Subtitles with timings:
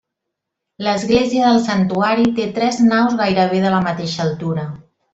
[0.85, 4.69] L'església del santuari té tres naus gairebé de la mateixa altura.